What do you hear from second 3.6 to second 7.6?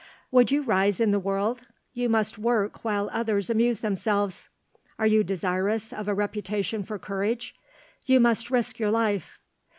themselves. Are you desirous of a reputation for courage?